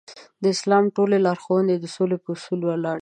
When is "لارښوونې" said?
1.25-1.75